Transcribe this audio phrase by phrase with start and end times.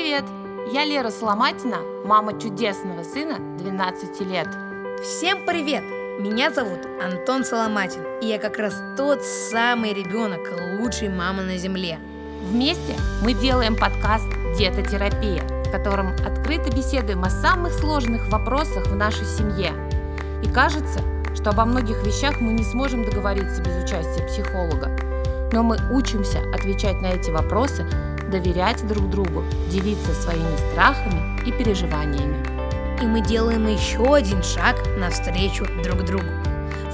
[0.00, 0.24] Привет!
[0.72, 4.48] Я Лера Соломатина, мама чудесного сына 12 лет.
[5.02, 5.84] Всем привет!
[6.18, 10.40] Меня зовут Антон Соломатин, и я как раз тот самый ребенок
[10.80, 11.98] лучшей мамы на земле.
[12.40, 14.24] Вместе мы делаем подкаст
[14.58, 19.74] «Детотерапия», в котором открыто беседуем о самых сложных вопросах в нашей семье.
[20.42, 21.00] И кажется,
[21.34, 24.96] что обо многих вещах мы не сможем договориться без участия психолога.
[25.52, 27.86] Но мы учимся отвечать на эти вопросы,
[28.30, 32.36] доверять друг другу, делиться своими страхами и переживаниями.
[33.02, 36.28] И мы делаем еще один шаг навстречу друг другу.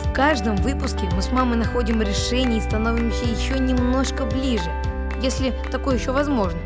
[0.04, 4.70] В каждом выпуске мы с мамой находим решение и становимся еще немножко ближе,
[5.22, 6.60] если такое еще возможно.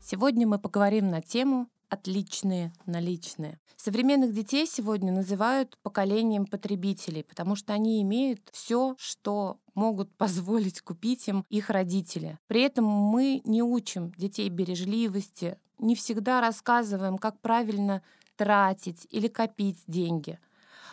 [0.00, 3.60] Сегодня мы поговорим на тему отличные наличные.
[3.76, 11.28] Современных детей сегодня называют поколением потребителей, потому что они имеют все, что могут позволить купить
[11.28, 12.38] им их родители.
[12.46, 18.02] При этом мы не учим детей бережливости, не всегда рассказываем, как правильно
[18.36, 20.38] тратить или копить деньги.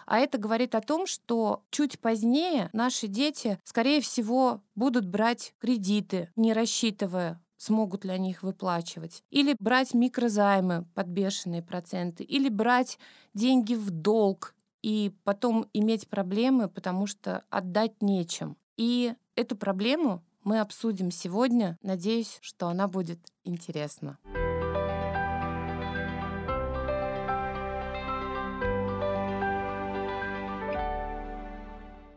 [0.06, 6.30] А это говорит о том, что чуть позднее наши дети, скорее всего, будут брать кредиты,
[6.36, 9.22] не рассчитывая смогут ли они их выплачивать.
[9.30, 12.98] Или брать микрозаймы под бешеные проценты, или брать
[13.34, 18.58] деньги в долг и потом иметь проблемы, потому что отдать нечем.
[18.78, 21.78] И эту проблему мы обсудим сегодня.
[21.84, 24.18] Надеюсь, что она будет интересна.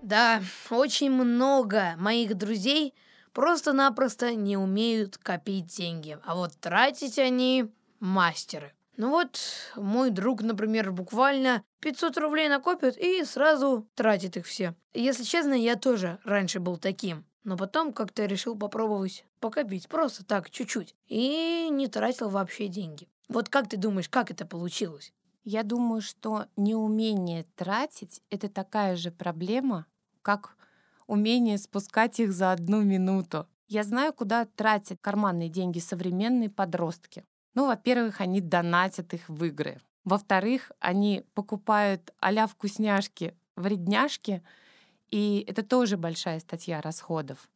[0.02, 2.94] Да, очень много моих друзей
[3.33, 8.72] просто-напросто не умеют копить деньги, а вот тратить они мастеры.
[8.97, 9.41] Ну вот,
[9.77, 14.75] мой друг, например, буквально 500 рублей накопит и сразу тратит их все.
[14.92, 17.25] Если честно, я тоже раньше был таким.
[17.44, 20.94] Но потом как-то решил попробовать покопить, просто так, чуть-чуть.
[21.08, 23.09] И не тратил вообще деньги.
[23.28, 25.12] Вот как ты думаешь, как это получилось?
[25.43, 29.87] Я думаю, что неумение тратить— это такая же проблема,
[30.22, 30.56] как
[31.12, 33.47] умение спускать их за одну минуту.
[33.69, 37.25] Я знаю, куда тратят карманные деньги современные подростки.
[37.55, 39.78] Ну, во-первых, они донатят их в игры.
[40.05, 44.43] Во-вторых, они покупают а вкусняшки, вредняшки,
[45.11, 47.50] и это тоже большая статья расходов.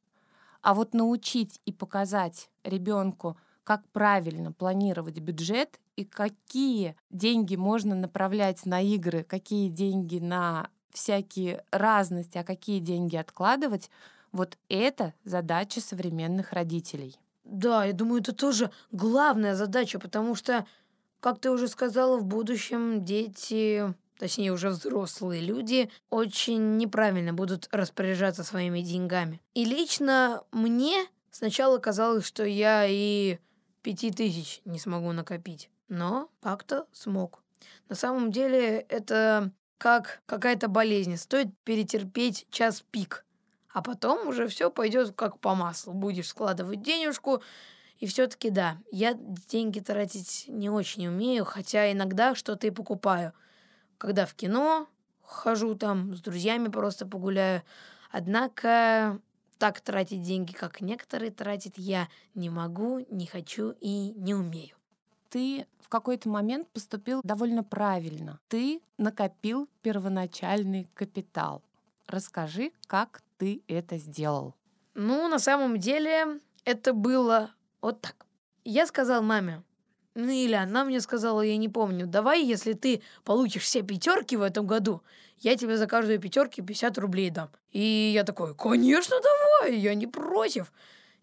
[0.61, 8.67] А вот научить и показать ребенку, как правильно планировать бюджет и какие деньги можно направлять
[8.67, 13.90] на игры, какие деньги на всякие разности, а какие деньги откладывать,
[14.32, 17.18] вот это задача современных родителей.
[17.44, 20.66] Да, я думаю, это тоже главная задача, потому что,
[21.20, 28.42] как ты уже сказала, в будущем дети, точнее уже взрослые люди, очень неправильно будут распоряжаться
[28.42, 29.40] своими деньгами.
[29.54, 33.38] И лично мне сначала казалось, что я и
[33.82, 37.42] пяти тысяч не смогу накопить, но как-то смог.
[37.88, 41.16] На самом деле это как какая-то болезнь.
[41.16, 43.25] Стоит перетерпеть час пик.
[43.72, 45.92] А потом уже все пойдет как по маслу.
[45.92, 47.42] Будешь складывать денежку.
[47.98, 49.14] И все-таки да, я
[49.48, 53.32] деньги тратить не очень умею, хотя иногда что-то и покупаю.
[53.98, 54.88] Когда в кино
[55.22, 57.62] хожу там, с друзьями просто погуляю.
[58.10, 59.20] Однако
[59.58, 64.75] так тратить деньги, как некоторые тратят, я не могу, не хочу и не умею.
[65.36, 68.41] Ты в какой-то момент поступил довольно правильно.
[68.48, 71.62] Ты накопил первоначальный капитал.
[72.06, 74.54] Расскажи, как ты это сделал.
[74.94, 77.50] Ну, на самом деле, это было
[77.82, 78.25] вот так.
[78.64, 79.62] Я сказал маме,
[80.14, 84.42] ну или она мне сказала, я не помню, давай, если ты получишь все пятерки в
[84.42, 85.02] этом году,
[85.41, 87.50] я тебе за каждую пятерку 50 рублей дам.
[87.72, 90.72] И я такой, конечно, давай, я не против.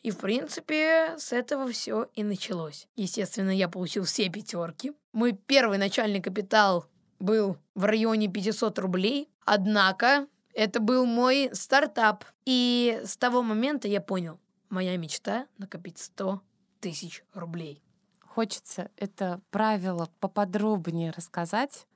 [0.03, 2.87] И, в принципе, с этого все и началось.
[2.97, 4.91] Естественно, я получил все пятерки.
[5.13, 6.85] Мой первый начальный капитал
[7.19, 9.29] был в районе 500 рублей.
[9.45, 12.25] Однако, это был мой стартап.
[12.45, 16.41] И с того момента я понял, моя мечта накопить 100
[16.81, 17.81] тысяч рублей.
[18.19, 21.87] Хочется это правило поподробнее рассказать.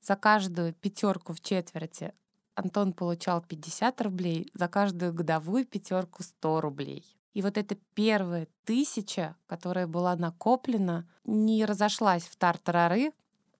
[0.00, 2.14] За каждую пятерку в четверти
[2.54, 7.19] Антон получал 50 рублей, за каждую годовую пятерку 100 рублей.
[7.32, 13.12] И вот эта первая тысяча, которая была накоплена, не разошлась в тартарары.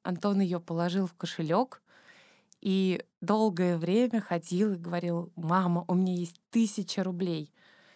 [0.02, 1.82] Антон ее положил в кошелек
[2.60, 7.52] и долгое время ходил и говорил, мама, у меня есть тысяча рублей.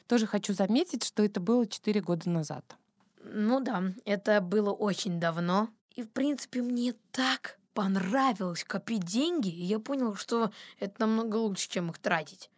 [0.07, 2.77] Тоже хочу заметить, что это было четыре года назад.
[3.23, 5.69] Ну да, это было очень давно.
[5.95, 11.69] И, в принципе, мне так понравилось копить деньги, и я понял, что это намного лучше,
[11.69, 12.51] чем их тратить.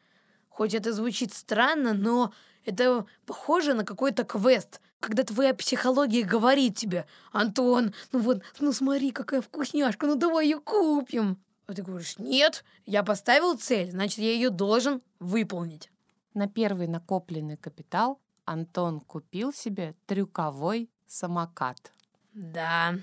[0.49, 2.33] Хоть это звучит странно, но
[2.67, 9.13] это похоже на какой-то квест, когда твоя психология говорит тебе, Антон, ну вот, ну смотри,
[9.13, 11.39] какая вкусняшка, ну давай ее купим.
[11.67, 15.91] А ты говоришь, нет, я поставил цель, значит, я ее должен выполнить.
[16.35, 21.93] На первый накопленный капитал Антон купил себе трюковой самокат.
[22.35, 22.95] Да,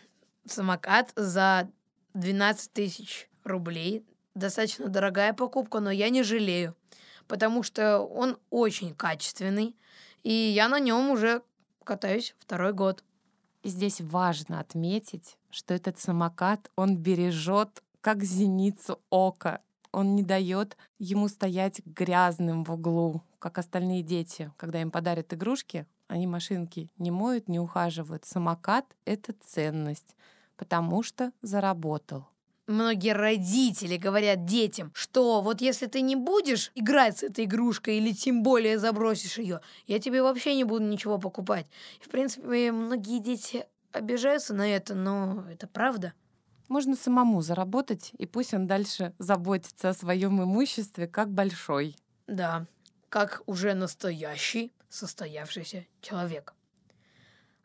[0.45, 1.69] самокат за
[2.13, 4.05] 12 тысяч рублей.
[4.35, 6.75] Достаточно дорогая покупка, но я не жалею,
[7.33, 9.75] потому что он очень качественный,
[10.21, 11.41] и я на нем уже
[11.83, 13.03] катаюсь второй год.
[13.63, 19.61] И здесь важно отметить, что этот самокат, он бережет как зеницу ока.
[19.91, 24.51] Он не дает ему стоять грязным в углу, как остальные дети.
[24.55, 28.25] Когда им подарят игрушки, они машинки не моют, не ухаживают.
[28.25, 30.15] Самокат— это ценность,
[30.55, 32.27] потому что заработал.
[32.65, 38.13] Многие родители говорят детям, что вот если ты не будешь играть с этой игрушкой или
[38.13, 41.67] тем более забросишь ее, я тебе вообще не буду ничего покупать.
[42.01, 46.13] И, в принципе, многие дети обижаются на это, но это правда.
[46.69, 51.97] Можно самому заработать, и пусть он дальше заботится о своем имуществе как большой.
[52.27, 52.65] Да,
[53.09, 56.53] как уже настоящий, состоявшийся человек.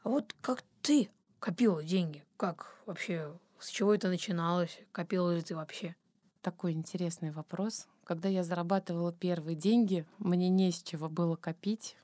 [0.03, 1.09] А вот как ты
[1.39, 2.25] копила деньги?
[2.37, 4.81] Как вообще, с чего это начиналось?
[4.93, 5.97] Копила ли ты вообще?
[6.43, 7.89] Такой интересный вопрос.
[8.05, 11.97] Когда я зарабатывала первые деньги, мне не с чего было копить.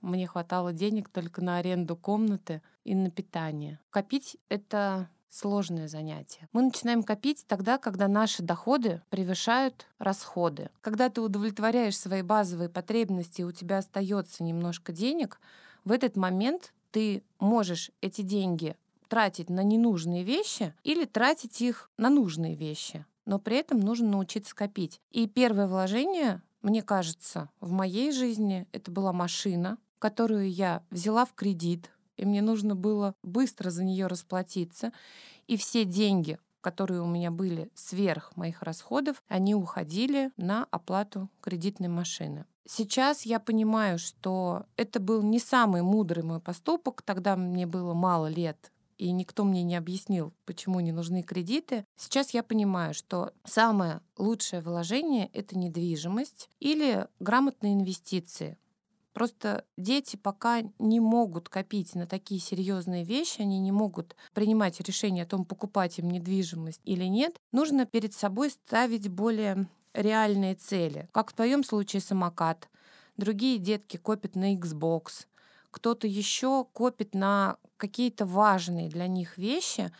[0.00, 3.80] Мне хватало денег только на аренду комнаты и на питание.
[3.90, 6.48] Копить— это сложное занятие.
[6.52, 10.70] Мы начинаем копить тогда, когда наши доходы превышают расходы.
[10.80, 15.40] Когда ты удовлетворяешь свои базовые потребности, и у тебя остается немножко денег,
[15.84, 18.76] в этот момент ты можешь эти деньги
[19.14, 23.06] тратить на ненужные вещи или тратить их на нужные вещи.
[23.26, 25.00] Но при этом нужно научиться копить.
[25.12, 31.32] И первое вложение, мне кажется, в моей жизни это была машина, которую я взяла в
[31.32, 34.90] кредит, и мне нужно было быстро за нее расплатиться.
[35.46, 41.86] И все деньги, которые у меня были сверх моих расходов, они уходили на оплату кредитной
[41.86, 42.46] машины.
[42.66, 47.02] Сейчас я понимаю, что это был не самый мудрый мой поступок.
[47.02, 51.84] Тогда мне было мало лет, и никто мне не объяснил, почему не нужны кредиты.
[51.96, 58.58] Сейчас я понимаю, что самое лучшее вложение— это недвижимость или грамотные инвестиции.
[59.14, 65.22] Просто дети пока не могут копить на такие серьезные вещи, они не могут принимать решение
[65.22, 67.36] о том, покупать им недвижимость или нет.
[67.52, 71.08] Нужно перед собой ставить более реальные цели.
[71.12, 72.68] Как в твоем случае самокат.
[73.16, 75.26] Другие детки копят на Xbox.
[75.74, 79.92] Кто-то еще копит на какие-то важные для них вещи,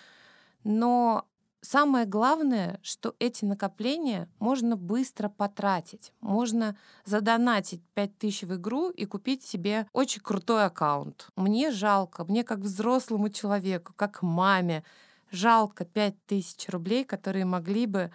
[0.62, 1.26] но
[1.66, 6.12] Самое главное, что эти накопления можно быстро потратить.
[6.20, 6.76] Можно
[7.06, 11.28] задонатить 5000 в игру и купить себе очень крутой аккаунт.
[11.36, 14.84] Мне жалко, мне как взрослому человеку, как маме,
[15.30, 18.12] жалко 5000 рублей, которые могли бы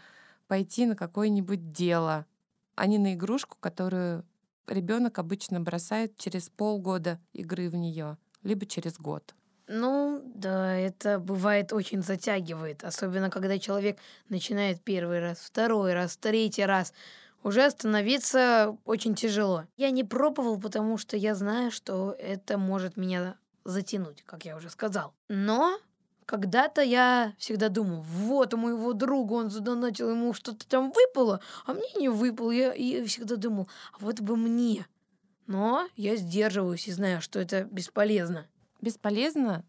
[0.48, 2.28] пойти на какое-нибудь дело,
[2.76, 4.26] а не на игрушку, которую
[4.71, 9.36] ребенок обычно бросает через полгода игры в нее, либо через год.
[9.68, 16.66] Ну, да, это бывает очень затягивает, особенно когда человек начинает первый раз, второй раз, третий
[16.66, 16.92] раз.
[17.44, 19.66] Уже остановиться очень тяжело.
[19.77, 24.69] Я не пробовал, потому что я знаю, что это может меня затянуть, как я уже
[24.69, 25.14] сказал.
[25.30, 25.80] Но
[26.30, 31.74] когда-то я всегда думал, вот у моего друга он задонатил, ему что-то там выпало, а
[31.74, 32.52] мне не выпало.
[32.52, 34.86] Я, я всегда думал, а вот бы мне.
[35.48, 38.48] Но я сдерживаюсь и знаю, что это бесполезно
[38.81, 39.66] бесполезно,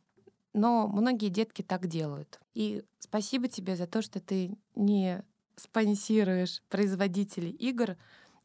[0.52, 2.40] но многие детки так делают.
[2.54, 5.22] И спасибо тебе за то, что ты не
[5.56, 7.96] спонсируешь производителей игр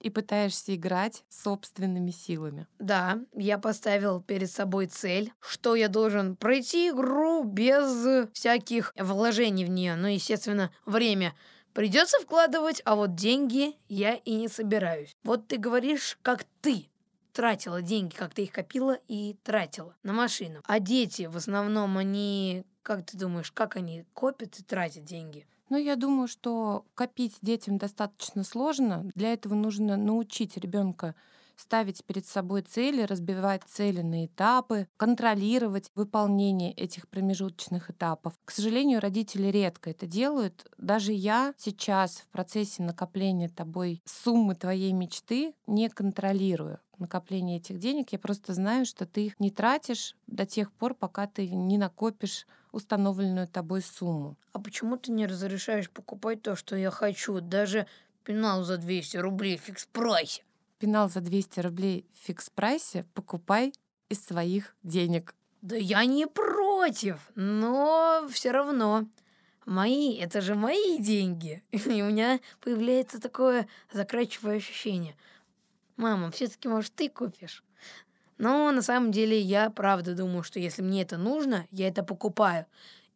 [0.06, 2.68] и пытаешься играть собственными силами.
[2.78, 9.70] Да, я поставил перед собой цель, что я должен пройти игру без всяких вложений в
[9.70, 9.96] нее.
[9.96, 11.34] Ну, естественно, время
[11.74, 15.18] придется вкладывать, а вот деньги я и не собираюсь.
[15.24, 16.86] Вот ты говоришь, как ты
[17.34, 20.62] тратила деньги, как ты их копила и тратила на машину.
[20.66, 25.48] А дети в основном, они, как ты думаешь, как они копят и тратят деньги?
[25.70, 29.10] Ну, я думаю, что копить детям достаточно сложно.
[29.16, 31.16] Для этого нужно научить ребенка
[31.58, 38.34] ставить перед собой цели, разбивать цели на этапы, контролировать выполнение этих промежуточных этапов.
[38.44, 40.70] К сожалению, родители редко это делают.
[40.78, 48.12] Даже я сейчас в процессе накопления тобой суммы твоей мечты не контролирую накопление этих денег.
[48.12, 52.48] Я просто знаю, что ты их не тратишь до тех пор, пока ты не накопишь
[52.72, 54.38] установленную тобой сумму.
[54.52, 57.40] А почему ты не разрешаешь покупать то, что я хочу?
[57.40, 57.88] Даже
[58.24, 60.42] пенал за 200 рублей в фикс-прайсе.
[60.78, 63.74] пенал за 200 рублей в фикс-прайсе, покупай
[64.10, 65.34] из своих денег.
[65.62, 69.06] Да я не против, но все равно.
[69.66, 71.64] Мои, это же мои деньги.
[71.72, 75.16] И у меня появляется такое закрачивое ощущение.
[75.98, 77.64] Мама, все-таки, может, ты купишь?
[78.38, 82.66] Но на самом деле я правда думаю, что если мне это нужно, я это покупаю.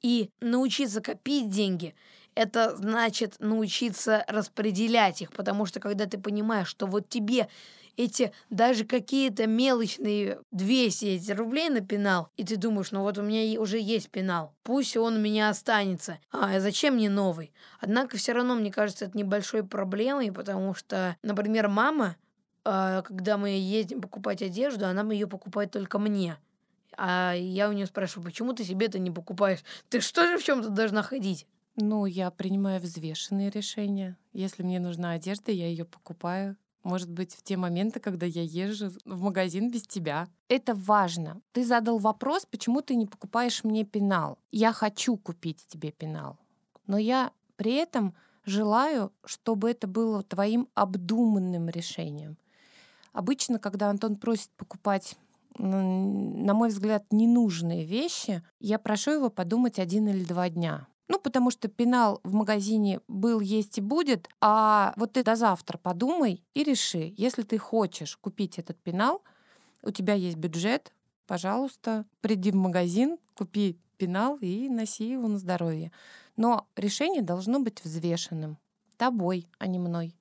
[0.01, 1.93] И научиться копить деньги
[2.35, 7.49] это значит научиться распределять их, потому что когда ты понимаешь, что вот тебе
[7.97, 13.21] эти даже какие-то мелочные 200 эти рублей на пенал, и ты думаешь, ну вот у
[13.23, 16.17] меня уже есть пенал, пусть он у меня останется.
[16.31, 17.51] А зачем мне новый?
[17.81, 22.15] Однако все равно, мне кажется, это небольшой проблемой, потому что, например, мама,
[22.63, 26.37] когда мы едем покупать одежду, она ее покупает только мне.
[26.97, 29.63] А я у нее спрашиваю, почему ты себе это не покупаешь?
[29.89, 31.47] Ты что же в чем-то должна ходить?
[31.75, 34.17] Ну, я принимаю взвешенные решения.
[34.33, 36.57] Если мне нужна одежда, я ее покупаю.
[36.83, 40.27] Может быть, в те моменты, когда я езжу в магазин без тебя.
[40.47, 41.41] Это важно.
[41.53, 44.37] Ты задал вопрос, почему ты не покупаешь мне пенал.
[44.51, 46.37] Я хочу купить тебе пенал.
[46.85, 48.13] Но я при этом
[48.45, 52.37] желаю, чтобы это было твоим обдуманным решением.
[53.13, 55.17] Обычно, когда Антон просит покупать
[55.57, 60.87] на мой взгляд, ненужные вещи, я прошу его подумать один или два дня.
[61.09, 65.77] Ну, потому что пенал в магазине был, есть и будет, а вот ты до завтра
[65.77, 69.23] подумай и реши, если ты хочешь купить этот пенал,
[69.81, 70.93] у тебя есть бюджет,
[71.25, 75.91] пожалуйста, приди в магазин, купи пенал и носи его на здоровье.
[76.37, 78.57] Но решение должно быть взвешенным.
[78.97, 80.15] Тобой, а не мной.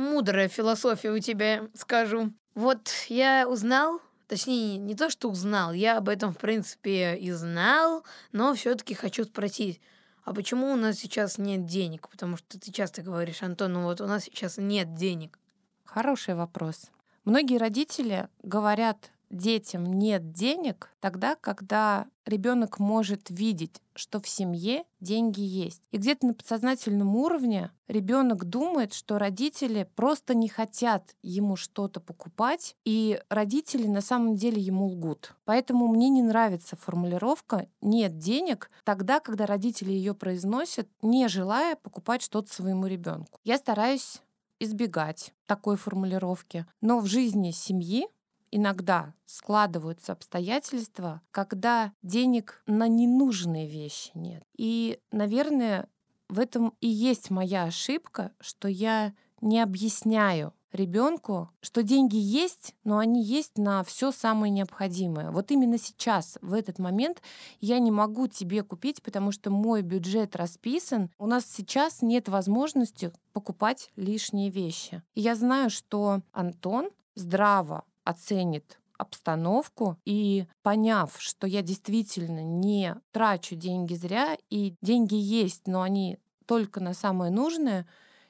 [0.00, 2.32] Мудрая философия у тебя, скажу.
[2.54, 8.02] Вот я узнал, точнее, не то, что узнал, я об этом, в принципе, и знал,
[8.32, 9.78] но все-таки хочу спросить,
[10.24, 12.08] а почему у нас сейчас нет денег?
[12.08, 15.38] Потому что ты часто говоришь, Антон, ну вот у нас сейчас нет денег.
[15.84, 16.90] Хороший вопрос.
[17.26, 25.40] Многие родители говорят детям нет денег тогда, когда ребенок может видеть, что в семье деньги
[25.40, 25.82] есть.
[25.90, 32.76] И где-то на подсознательном уровне ребенок думает, что родители просто не хотят ему что-то покупать,
[32.84, 35.34] и родители на самом деле ему лгут.
[35.44, 42.22] Поэтому мне не нравится формулировка «нет денег» тогда, когда родители ее произносят, не желая покупать
[42.22, 43.38] что-то своему ребенку.
[43.44, 44.20] Я стараюсь
[44.60, 46.66] избегать такой формулировки.
[46.80, 48.06] Но в жизни семьи
[48.50, 54.42] иногда складываются обстоятельства, когда денег на ненужные вещи нет.
[54.56, 55.88] И, наверное,
[56.28, 62.98] в этом и есть моя ошибка, что я не объясняю ребенку, что деньги есть, но
[62.98, 65.30] они есть на все самое необходимое.
[65.30, 67.22] Вот именно сейчас, в этот момент,
[67.60, 71.10] я не могу тебе купить, потому что мой бюджет расписан.
[71.18, 75.02] У нас сейчас нет возможности покупать лишние вещи.
[75.14, 83.56] И я знаю, что Антон здраво оценит обстановку и поняв, что я действительно не трачу
[83.56, 87.86] деньги зря, и деньги есть, но они только на самое нужное,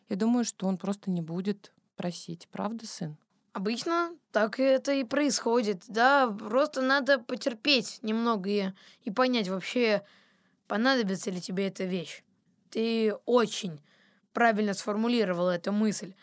[0.09, 2.49] я думаю, что он просто не будет просить.
[2.51, 3.17] Правда, сын?
[3.53, 8.73] Обычно так это и происходит, да, просто надо потерпеть немного и,
[9.03, 10.03] и понять вообще,
[10.69, 12.23] понадобится ли тебе эта вещь.
[12.71, 13.81] Ты очень
[14.33, 16.15] правильно сформулировал эту мысль.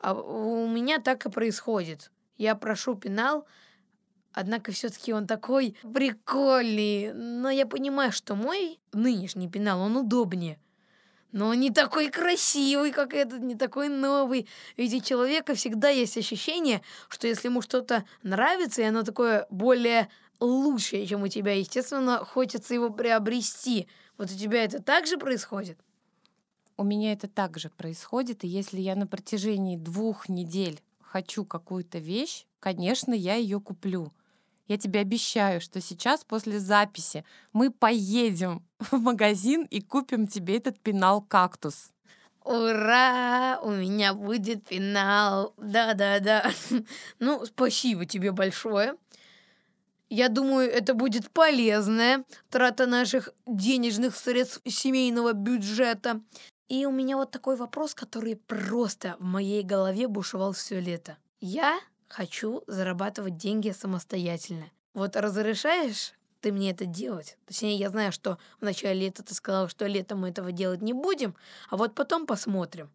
[0.00, 2.10] А у меня так и происходит.
[2.36, 3.46] Я прошу пенал,
[4.32, 7.12] однако все-таки он такой прикольный.
[7.12, 10.58] Но я понимаю, что мой нынешний пенал, он удобнее.
[11.32, 14.46] Но он не такой красивый, как этот, не такой новый.
[14.76, 20.08] Ведь у человека всегда есть ощущение, что если ему что-то нравится, и оно такое более
[20.40, 23.88] лучшее, чем у тебя, естественно, хочется его приобрести.
[24.18, 25.78] Вот у тебя это также происходит?
[26.76, 32.46] У меня это также происходит, и если я на протяжении двух недель хочу какую-то вещь,
[32.58, 34.12] конечно, я ее куплю.
[34.66, 40.80] Я тебе обещаю, что сейчас после записи мы поедем в магазин и купим тебе этот
[40.80, 41.90] пенал кактус.
[42.44, 43.60] Ура!
[43.62, 45.54] У меня будет пенал.
[45.58, 46.50] Да-да-да.
[47.18, 48.94] Ну, спасибо тебе большое.
[50.08, 56.20] Я думаю, это будет полезная трата наших денежных средств семейного бюджета.
[56.72, 61.18] И у меня вот такой вопрос, который просто в моей голове бушевал все лето.
[61.38, 64.64] Я хочу зарабатывать деньги самостоятельно.
[64.94, 67.36] Вот разрешаешь ты мне это делать?
[67.44, 70.94] Точнее, я знаю, что в начале лета ты сказал, что летом мы этого делать не
[70.94, 71.34] будем,
[71.68, 72.90] а вот потом посмотрим.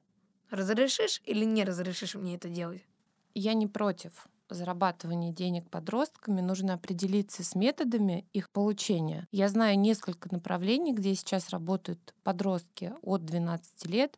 [0.49, 2.81] Разрешишь или не разрешишь мне это делать?
[3.35, 9.27] Я не против зарабатывания денег подростками нужно определиться с методами их получения.
[9.31, 14.17] Я знаю несколько направлений, где сейчас работают подростки от 12 лет.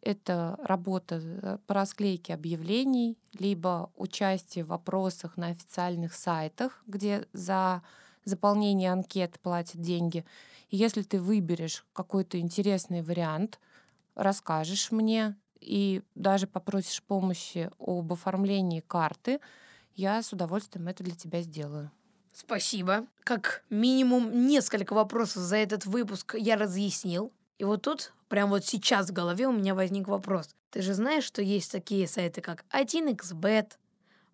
[0.00, 7.82] Это работа э, по расклейке объявлений, либо участие в вопросах на официальных сайтах, где за
[8.24, 10.24] заполнение анкет платят деньги.
[10.70, 13.60] И если ты выберешь какой-то интересный вариант,
[14.14, 19.40] расскажешь мне и даже попросишь помощи об оформлении карты,
[19.94, 21.90] я с удовольствием это для тебя сделаю.
[22.32, 23.06] Спасибо.
[23.24, 27.32] Как минимум несколько вопросов за этот выпуск я разъяснил.
[27.58, 30.48] И вот тут, прям вот сейчас в голове у меня возник вопрос.
[30.70, 33.72] Ты же знаешь, что есть такие сайты, как 1xbet,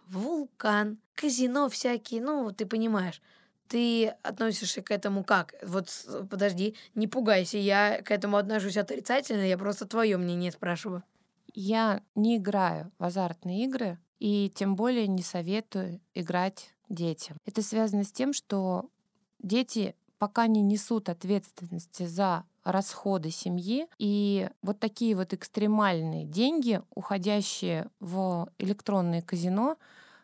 [0.07, 3.21] Вулкан, казино всякие, ну, ты понимаешь.
[3.67, 5.55] Ты относишься к этому как?
[5.63, 5.91] Вот
[6.31, 11.03] подожди, не пугайся, я к этому отношусь отрицательно, я просто твое мнение спрашиваю.
[11.55, 17.37] Я не играю в азартные игры и тем более не советую играть детям.
[17.45, 18.89] Это связано с тем, что
[19.39, 23.87] дети пока не несут ответственности за расходы семьи.
[23.99, 29.77] И вот такие вот экстремальные деньги, уходящие в электронное казино,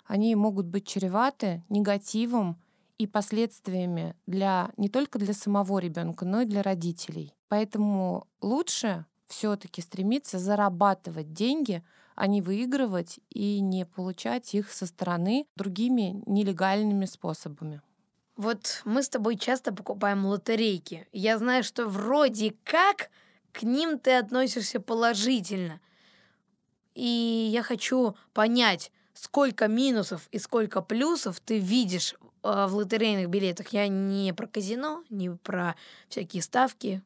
[0.04, 2.60] они могут быть чреваты негативом
[2.98, 7.34] и последствиями для не только для самого ребенка, но и для родителей.
[7.48, 11.82] Поэтому лучше все-таки стремиться зарабатывать деньги,
[12.14, 17.82] а не выигрывать и не получать их со стороны другими нелегальными способами.
[18.36, 21.06] Вот мы с тобой часто покупаем лотерейки.
[21.12, 23.10] Я знаю, что вроде как
[23.52, 25.80] к ним ты относишься положительно.
[26.94, 33.68] И я хочу понять, сколько минусов и сколько плюсов ты видишь э, в лотерейных билетах.
[33.68, 35.76] Я не про казино, не про
[36.08, 37.02] всякие ставки.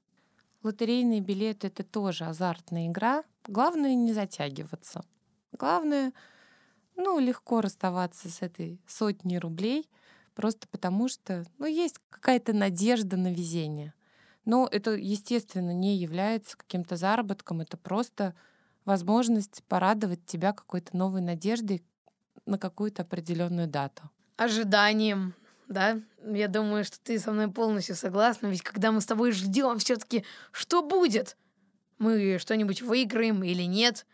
[0.63, 3.25] Лотерейные билеты— это тоже азартная игра.
[3.47, 5.05] Главное— не затягиваться.
[5.53, 6.13] Главное,
[6.97, 9.89] ну, легко расставаться с этой сотней рублей—
[10.39, 13.93] просто потому что, ну, есть какая-то надежда на везение.
[14.45, 18.37] Но это, естественно, не является каким-то заработком, это просто
[18.85, 21.83] возможность порадовать тебя какой-то новой надеждой
[22.47, 24.11] на какую-то определенную дату.
[24.37, 25.35] Ожиданием,
[25.69, 26.01] да?
[26.25, 30.25] Я думаю, что ты со мной полностью согласна, ведь когда мы с тобой ждем все-таки,
[30.51, 31.37] что будет?
[31.99, 34.07] Мы что-нибудь выиграем или нет?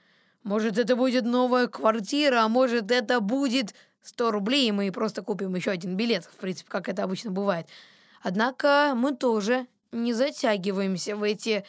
[0.43, 5.55] Может, это будет новая квартира, а может, это будет 100 рублей, и мы просто купим
[5.55, 7.67] еще один билет, в принципе, как это обычно бывает.
[8.23, 11.64] Однако мы тоже не затягиваемся в эти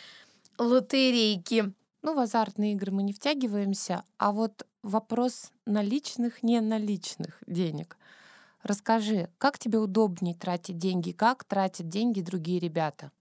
[0.58, 1.74] лотерейки.
[2.02, 7.98] Ну, в азартные игры мы не втягиваемся, а вот вопрос наличных, не наличных денег.
[8.66, 13.12] Расскажи, как тебе удобнее тратить деньги, как тратят деньги другие ребята?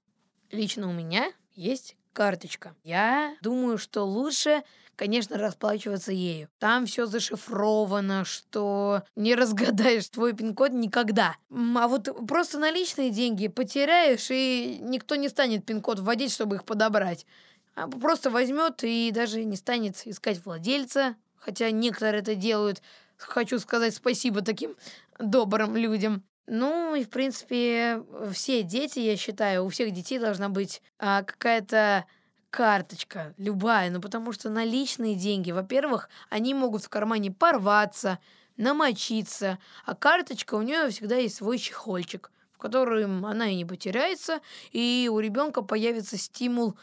[0.51, 2.75] Лично у меня есть карточка.
[2.83, 4.63] Я думаю, что лучше,
[4.97, 6.49] конечно, расплачиваться ею.
[6.59, 11.37] Там все зашифровано, что не разгадаешь твой пин-код никогда.
[11.51, 17.27] А вот просто наличные деньги потеряешь, и никто не станет пин-код вводить, чтобы их подобрать.
[17.75, 22.81] А просто возьмет и даже не станет искать владельца, хотя некоторые это делают.
[23.17, 24.77] Хочу сказать спасибо таким
[25.19, 26.23] добрым людям.
[26.47, 32.05] Ну и, в принципе, все дети, я считаю, у всех детей должна быть а, какая-то
[32.51, 38.21] карточка, любая, ну потому что наличные деньги, во-первых, они могут в кармане порваться,
[38.57, 44.41] намочиться, а карточка у нее всегда есть свой чехольчик, в котором она и не потеряется,
[44.71, 46.77] и у ребенка появится стимул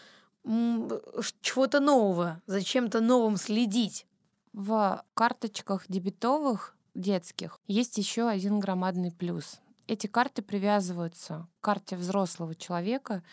[1.41, 4.06] чего-то нового, за чем-то новым следить.
[4.53, 9.61] В карточках дебетовых детских есть еще один громадный плюс.
[9.87, 13.23] Эти карты привязываются к карте взрослого человека,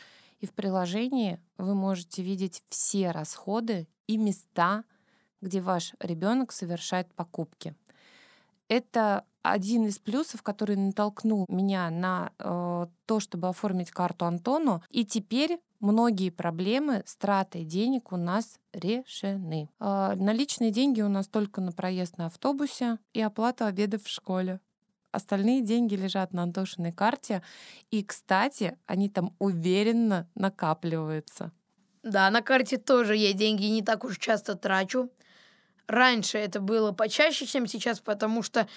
[0.40, 4.84] и в приложении вы можете видеть все расходы и места,
[5.40, 7.74] где ваш ребенок совершает покупки.
[8.68, 14.82] Это один из плюсов, который натолкнул меня на э, то, чтобы оформить карту Антону.
[14.90, 19.70] И теперь многие проблемы с тратой денег у нас решены.
[19.80, 24.60] Э, наличные деньги у нас только на проезд на автобусе и оплату обеда в школе.
[25.10, 27.42] Остальные деньги лежат на Антошиной карте.
[27.90, 31.52] И, кстати, они там уверенно накапливаются.
[32.02, 35.10] Да, на карте тоже я деньги не так уж часто трачу.
[35.86, 38.68] Раньше это было почаще, чем сейчас, потому что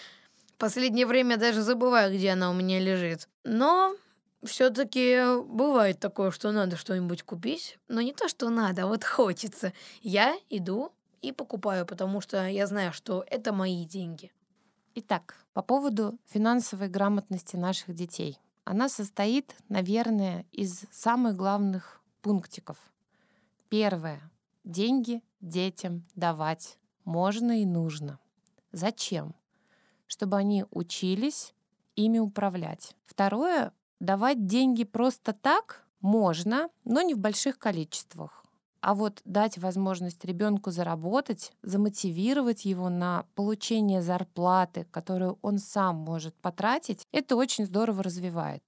[0.58, 3.28] последнее время даже забываю, где она у меня лежит.
[3.44, 3.96] Но
[4.44, 7.78] все-таки бывает такое, что надо что-нибудь купить.
[7.88, 9.74] Но не то, что надо, а вот хочется.
[10.02, 14.32] Я иду и покупаю, потому что я знаю, что это мои деньги.
[14.96, 18.40] Итак, по поводу финансовой грамотности наших детей.
[18.64, 22.78] Она состоит, наверное, из самых главных пунктиков.
[23.70, 24.22] Первое.
[24.64, 28.20] Деньги детям давать можно и нужно.
[28.72, 29.34] Зачем?
[30.08, 31.54] Чтобы они учились
[31.96, 32.96] ими управлять.
[33.06, 38.44] Второе, давать деньги просто так можно, но не в больших количествах.
[38.82, 46.34] А вот дать возможность ребенку заработать, замотивировать его на получение зарплаты, которую он сам может
[46.36, 48.64] потратить, это очень здорово развивает.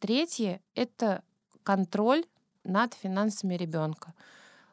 [0.00, 1.22] Третье— это
[1.62, 2.24] контроль
[2.62, 4.12] над финансами ребенка.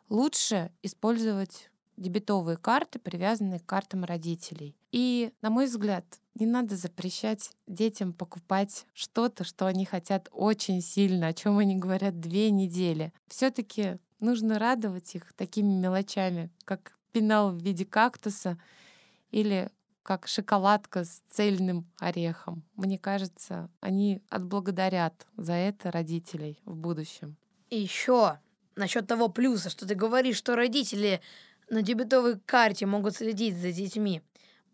[0.10, 4.76] Лучше использовать дебетовые карты, привязанные к картам родителей.
[4.92, 11.28] И, на мой взгляд, не надо запрещать детям покупать что-то, что они хотят очень сильно,
[11.28, 13.14] о чем они говорят две недели.
[13.28, 18.60] Все-таки нужно радовать их такими мелочами, как пенал в виде кактуса
[19.32, 19.70] или
[20.04, 22.64] как шоколадка с цельным орехом.
[22.76, 27.38] Мне кажется, они отблагодарят за это родителей в будущем.
[27.70, 28.40] И еще
[28.76, 31.22] насчет того плюса, что ты говоришь, что родители
[31.70, 34.22] на дебетовой карте могут следить за детьми.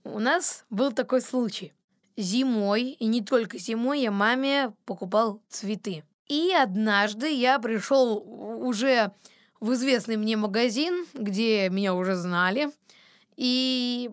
[0.03, 1.73] У нас был такой случай.
[2.17, 6.03] Зимой, и не только зимой, я маме покупал цветы.
[6.27, 9.11] И однажды я пришел уже
[9.59, 12.71] в известный мне магазин, где меня уже знали,
[13.37, 14.09] и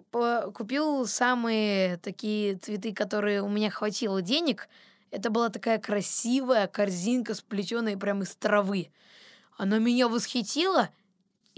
[0.55, 4.68] купил самые такие цветы, которые у меня хватило денег.
[5.11, 8.90] Это была такая красивая корзинка, сплетенная прямо из травы.
[9.57, 10.90] Она меня восхитила,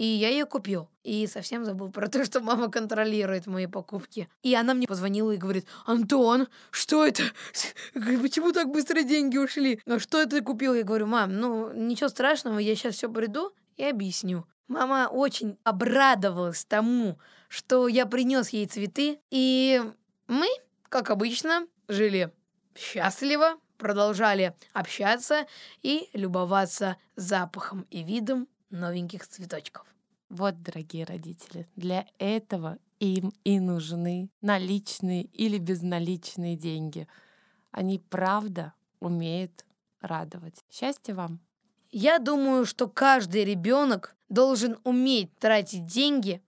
[0.00, 0.88] и я ее купил.
[1.04, 4.30] И совсем забыл про то, что мама контролирует мои покупки.
[4.42, 7.22] И она мне позвонила и говорит, Антон, что это?
[7.94, 9.78] Почему так быстро деньги ушли?
[9.86, 10.72] А что это ты купил?
[10.72, 14.46] Я говорю, мам, ну ничего страшного, я сейчас все приду и объясню.
[14.68, 17.18] Мама очень обрадовалась тому,
[17.50, 19.82] что я принес ей цветы, и
[20.28, 20.48] мы,
[20.88, 22.32] как обычно, жили
[22.74, 25.46] счастливо, продолжали общаться
[25.82, 29.86] и любоваться запахом и видом новеньких цветочков.
[30.28, 37.08] Вот, дорогие родители, для этого им и нужны наличные или безналичные деньги.
[37.72, 39.64] Они правда умеют
[40.00, 40.64] радовать.
[40.70, 41.40] Счастья вам!
[41.90, 46.40] Я думаю, что каждый ребенок должен уметь тратить деньги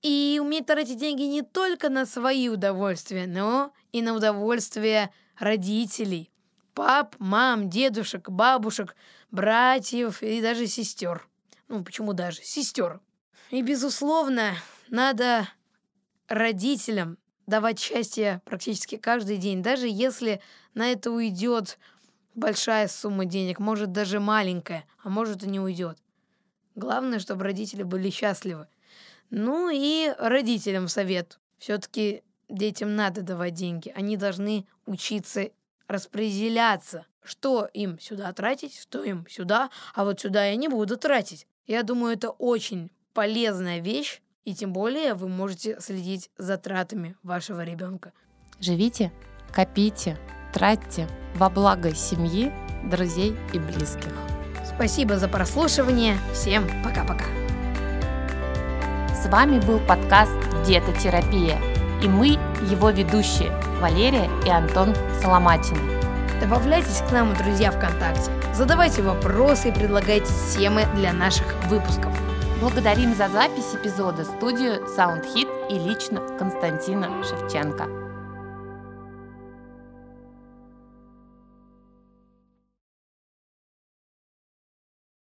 [0.00, 6.30] и уметь тратить деньги не только на свои удовольствия, но и на удовольствие родителей,
[6.72, 8.96] пап, мам, дедушек, бабушек,
[9.30, 11.26] братьев и даже сестер.
[11.68, 12.42] Ну, почему даже?
[12.42, 13.00] Сестер.
[13.50, 14.54] И, безусловно,
[14.88, 15.48] надо
[16.28, 20.40] родителям давать счастье практически каждый день, даже если
[20.74, 21.78] на это уйдет
[22.34, 25.98] большая сумма денег, может даже маленькая, а может и не уйдет.
[26.76, 28.68] Главное, чтобы родители были счастливы.
[29.30, 31.40] Ну и родителям совет.
[31.58, 33.92] Все-таки детям надо давать деньги.
[33.94, 35.50] Они должны учиться
[35.88, 41.46] распределяться, что им сюда тратить, что им сюда, а вот сюда я не буду тратить.
[41.66, 47.62] Я думаю, это очень полезная вещь, и тем более вы можете следить за тратами вашего
[47.62, 48.12] ребенка.
[48.58, 49.12] Живите,
[49.52, 50.18] копите,
[50.52, 52.52] тратьте во благо семьи,
[52.90, 54.12] друзей и близких.
[54.64, 56.16] Спасибо за прослушивание.
[56.32, 57.26] Всем пока-пока.
[59.14, 60.32] С вами был подкаст
[60.66, 61.60] «Детотерапия»
[62.02, 62.28] и мы
[62.70, 65.99] его ведущие Валерия и Антон Соломатин.
[66.40, 68.30] Добавляйтесь к нам, друзья, ВКонтакте.
[68.54, 72.12] Задавайте вопросы и предлагайте темы для наших выпусков.
[72.60, 77.99] Благодарим за запись эпизода студию SoundHit и лично Константина Шевченко.